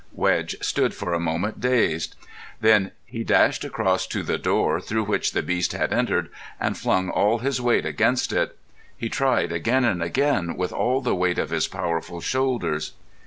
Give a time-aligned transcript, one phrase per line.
[0.13, 2.15] Wedge stood for a moment dazed.
[2.59, 7.11] Then he dashed across to the door through which the beast had entered, and flung
[7.11, 8.57] all his weight against it.
[8.97, 12.93] He tried again and again with all the weight of his powerful shoulders.